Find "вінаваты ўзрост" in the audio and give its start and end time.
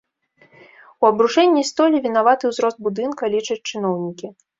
2.05-2.77